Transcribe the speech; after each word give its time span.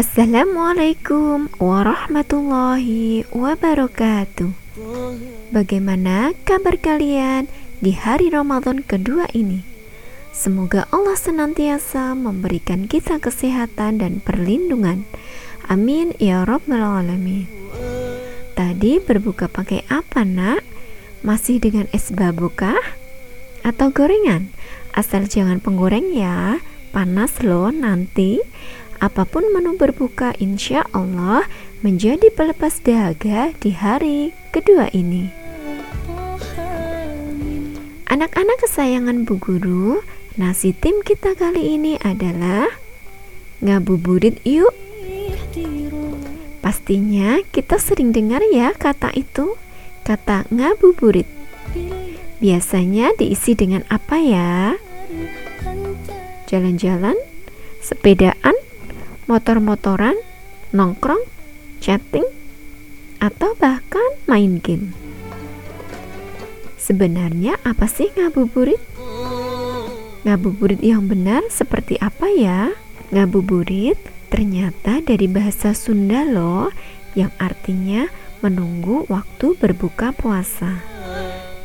Assalamualaikum 0.00 1.52
warahmatullahi 1.60 3.28
wabarakatuh. 3.36 4.48
Bagaimana 5.52 6.32
kabar 6.48 6.80
kalian 6.80 7.52
di 7.84 7.92
hari 7.92 8.32
Ramadan 8.32 8.80
kedua 8.80 9.28
ini? 9.36 9.60
Semoga 10.32 10.88
Allah 10.88 11.20
senantiasa 11.20 12.16
memberikan 12.16 12.88
kita 12.88 13.20
kesehatan 13.20 14.00
dan 14.00 14.24
perlindungan. 14.24 15.04
Amin 15.68 16.16
ya 16.16 16.48
Rabbal 16.48 16.80
'Alamin. 16.80 17.44
Tadi 18.56 19.04
berbuka 19.04 19.52
pakai 19.52 19.84
apa, 19.92 20.24
Nak? 20.24 20.64
Masih 21.20 21.60
dengan 21.60 21.84
es 21.92 22.08
babu 22.08 22.48
kah? 22.48 22.96
Atau 23.60 23.92
gorengan? 23.92 24.48
Asal 24.96 25.28
jangan 25.28 25.60
penggoreng 25.60 26.16
ya, 26.16 26.56
panas 26.88 27.44
loh 27.44 27.68
nanti. 27.68 28.40
Apa 29.00 29.24
pun 29.24 29.48
menu 29.48 29.80
berbuka 29.80 30.36
insya 30.36 30.84
Allah 30.92 31.48
menjadi 31.80 32.28
pelepas 32.28 32.84
dahaga 32.84 33.56
di 33.56 33.72
hari 33.72 34.36
kedua 34.52 34.92
ini. 34.92 35.32
Anak-anak 38.12 38.60
kesayangan 38.60 39.24
Bu 39.24 39.40
Guru, 39.40 40.04
nasi 40.36 40.76
tim 40.76 41.00
kita 41.00 41.32
kali 41.32 41.80
ini 41.80 41.96
adalah 42.04 42.68
ngabuburit 43.64 44.44
yuk. 44.44 44.76
Pastinya 46.60 47.40
kita 47.56 47.80
sering 47.80 48.12
dengar 48.12 48.44
ya 48.52 48.76
kata 48.76 49.16
itu, 49.16 49.56
kata 50.04 50.44
ngabuburit. 50.52 51.24
Biasanya 52.36 53.16
diisi 53.16 53.56
dengan 53.56 53.80
apa 53.88 54.20
ya? 54.20 54.76
Jalan-jalan, 56.52 57.16
sepedaan, 57.80 58.56
motor-motoran, 59.30 60.18
nongkrong, 60.74 61.22
chatting, 61.78 62.26
atau 63.22 63.54
bahkan 63.54 64.18
main 64.26 64.58
game. 64.58 64.90
Sebenarnya 66.74 67.54
apa 67.62 67.86
sih 67.86 68.10
ngabuburit? 68.18 68.82
Ngabuburit 70.26 70.82
yang 70.82 71.06
benar 71.06 71.46
seperti 71.46 71.94
apa 72.02 72.26
ya? 72.26 72.74
Ngabuburit 73.14 74.02
ternyata 74.34 74.98
dari 74.98 75.30
bahasa 75.30 75.70
Sunda 75.78 76.26
loh 76.26 76.74
yang 77.14 77.30
artinya 77.38 78.10
menunggu 78.42 79.06
waktu 79.06 79.54
berbuka 79.54 80.10
puasa. 80.10 80.82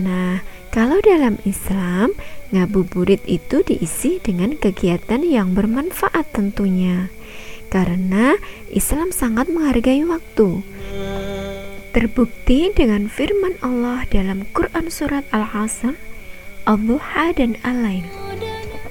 Nah, 0.00 0.40
kalau 0.72 1.02
dalam 1.04 1.36
Islam, 1.44 2.16
ngabuburit 2.54 3.20
itu 3.28 3.60
diisi 3.60 4.16
dengan 4.22 4.56
kegiatan 4.56 5.20
yang 5.20 5.52
bermanfaat 5.52 6.30
tentunya 6.32 7.10
karena 7.70 8.36
Islam 8.68 9.14
sangat 9.14 9.46
menghargai 9.48 10.02
waktu. 10.04 10.66
Terbukti 11.90 12.70
dengan 12.74 13.06
firman 13.06 13.58
Allah 13.62 14.06
dalam 14.10 14.46
Quran 14.50 14.90
Surat 14.90 15.26
Al-Asr, 15.30 15.94
Al-Duha 16.66 17.34
dan 17.34 17.58
Al-Lail. 17.62 18.06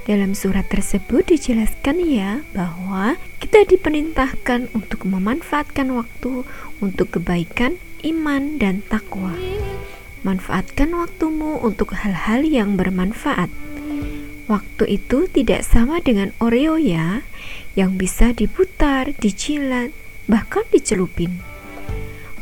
Dalam 0.10 0.34
surat 0.34 0.66
tersebut 0.66 1.22
dijelaskan 1.30 2.02
ya 2.02 2.42
bahwa 2.58 3.22
kita 3.38 3.62
diperintahkan 3.70 4.74
untuk 4.74 5.06
memanfaatkan 5.06 5.94
waktu 5.94 6.50
untuk 6.82 7.14
kebaikan, 7.14 7.78
iman, 8.02 8.58
dan 8.58 8.82
takwa. 8.90 9.38
Manfaatkan 10.26 10.98
waktumu 10.98 11.62
untuk 11.62 11.94
hal-hal 11.94 12.42
yang 12.42 12.74
bermanfaat. 12.74 13.54
Waktu 14.50 14.98
itu 14.98 15.30
tidak 15.30 15.62
sama 15.62 16.02
dengan 16.02 16.34
Oreo 16.42 16.82
ya, 16.82 17.22
yang 17.78 18.02
bisa 18.02 18.34
diputar, 18.34 19.14
dijilat, 19.22 19.94
bahkan 20.26 20.66
dicelupin. 20.74 21.38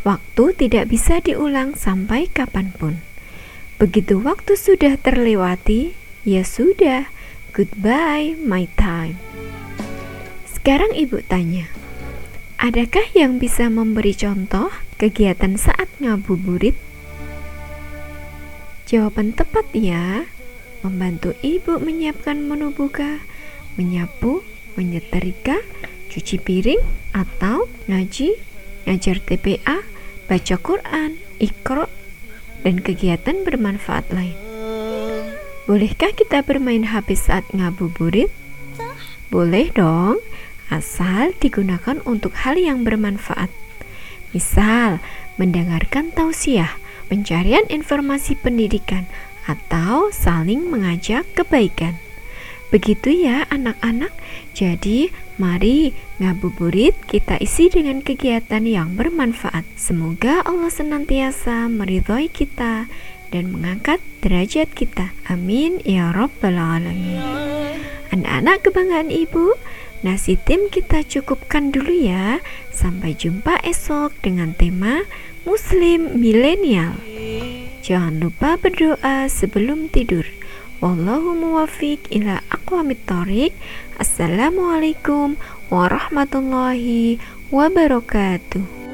Waktu 0.07 0.55
tidak 0.55 0.87
bisa 0.87 1.19
diulang 1.19 1.75
sampai 1.75 2.31
kapan 2.31 2.71
pun. 2.71 3.03
Begitu 3.75 4.23
waktu 4.23 4.55
sudah 4.55 4.95
terlewati, 4.95 5.99
ya 6.23 6.47
sudah, 6.47 7.11
goodbye 7.51 8.39
my 8.39 8.71
time. 8.79 9.19
Sekarang 10.47 10.95
ibu 10.95 11.19
tanya, 11.27 11.67
adakah 12.55 13.03
yang 13.19 13.35
bisa 13.35 13.67
memberi 13.67 14.15
contoh 14.15 14.71
kegiatan 14.95 15.59
saat 15.59 15.91
ngabuburit? 15.99 16.79
Jawaban 18.87 19.35
tepat 19.35 19.67
ya 19.75 20.23
membantu 20.87 21.35
ibu 21.43 21.75
menyiapkan 21.83 22.47
menu 22.47 22.71
buka, 22.71 23.19
menyapu, 23.75 24.39
menyetrika, 24.79 25.59
cuci 26.07 26.39
piring, 26.39 26.79
atau 27.11 27.67
ngaji, 27.91 28.39
ngajar 28.87 29.19
TPA, 29.19 29.83
baca 30.31 30.55
Quran, 30.55 31.19
ikro, 31.43 31.91
dan 32.63 32.79
kegiatan 32.79 33.43
bermanfaat 33.43 34.07
lain. 34.15 34.35
Bolehkah 35.67 36.15
kita 36.15 36.47
bermain 36.47 36.87
HP 36.87 37.19
saat 37.19 37.43
ngabuburit? 37.51 38.31
Boleh 39.27 39.67
dong, 39.75 40.23
asal 40.71 41.35
digunakan 41.43 41.99
untuk 42.07 42.31
hal 42.47 42.55
yang 42.55 42.87
bermanfaat. 42.87 43.51
Misal, 44.31 45.03
mendengarkan 45.35 46.15
tausiah, 46.15 46.79
pencarian 47.11 47.67
informasi 47.67 48.39
pendidikan, 48.39 49.07
atau 49.47 50.11
saling 50.11 50.67
mengajak 50.67 51.23
kebaikan. 51.33 51.95
Begitu 52.67 53.23
ya 53.23 53.47
anak-anak. 53.47 54.11
Jadi, 54.51 55.07
mari 55.39 55.95
ngabuburit 56.19 56.99
kita 57.07 57.39
isi 57.39 57.71
dengan 57.71 58.03
kegiatan 58.03 58.67
yang 58.67 58.99
bermanfaat. 58.99 59.63
Semoga 59.79 60.43
Allah 60.43 60.67
senantiasa 60.67 61.71
meridhoi 61.71 62.27
kita 62.27 62.91
dan 63.31 63.43
mengangkat 63.55 64.03
derajat 64.19 64.67
kita. 64.75 65.15
Amin 65.31 65.79
ya 65.87 66.11
rabbal 66.11 66.59
alamin. 66.59 67.23
Anak-anak 68.11 68.67
kebanggaan 68.67 69.15
ibu, 69.15 69.55
nasi 70.03 70.35
tim 70.35 70.67
kita 70.67 71.07
cukupkan 71.07 71.71
dulu 71.71 71.91
ya. 71.95 72.43
Sampai 72.75 73.15
jumpa 73.15 73.63
esok 73.63 74.11
dengan 74.19 74.51
tema 74.51 75.07
Muslim 75.47 76.19
Milenial. 76.19 77.16
Jangan 77.87 78.19
lupa 78.19 78.59
berdoa 78.59 79.31
sebelum 79.31 79.87
tidur. 79.87 80.27
Wallahu 80.83 81.39
muwafiq 81.39 82.03
ila 82.11 82.43
aqwamit 82.51 82.99
thoriq. 83.07 83.55
Assalamualaikum 83.95 85.39
warahmatullahi 85.71 87.15
wabarakatuh. 87.47 88.86